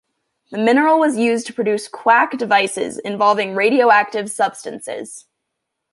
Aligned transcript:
The 0.49 0.57
mineral 0.57 0.97
was 0.97 1.19
used 1.19 1.45
to 1.45 1.53
produce 1.53 1.87
quack 1.87 2.35
devices 2.35 2.97
involving 2.97 3.53
radioactive 3.53 4.31
substances. 4.31 5.27